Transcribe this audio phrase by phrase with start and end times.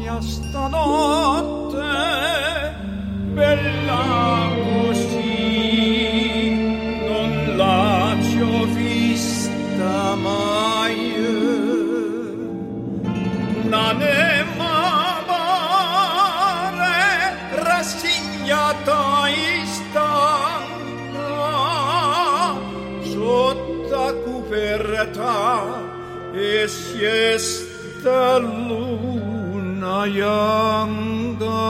[0.00, 1.92] mia stanotte
[3.36, 6.50] bella così
[7.08, 11.08] non la ci ho vista mai.
[13.68, 14.78] La nema
[15.30, 16.98] mare
[17.54, 19.28] rassignata
[19.62, 20.08] istanta
[23.02, 25.34] sotto coperta
[26.32, 29.39] e siesta luna.
[29.82, 31.60] ayağında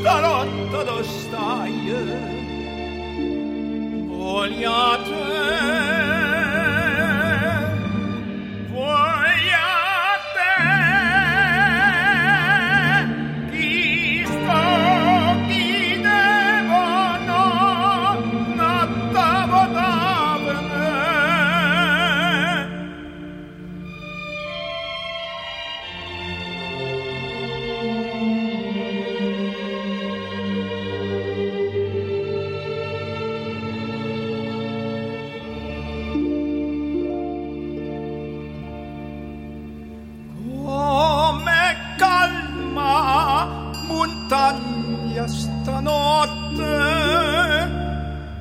[0.00, 1.94] Starotta lo stai,
[4.08, 5.19] vogliato
[45.30, 46.66] questa notte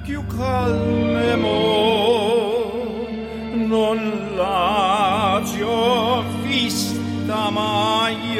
[0.01, 3.07] più calme mo
[3.53, 8.39] non la giò vista mai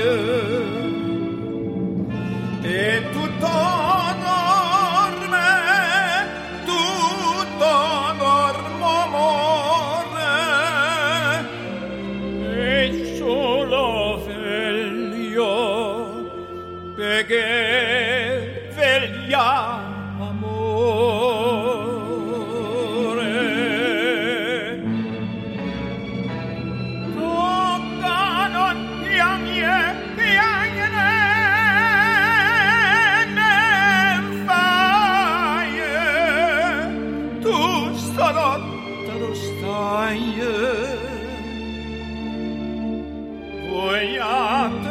[44.19, 44.88] Yeah.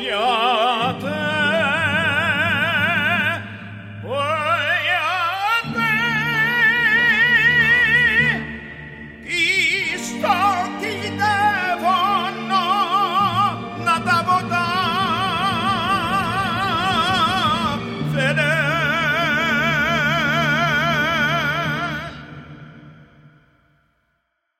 [0.00, 0.33] Yeah.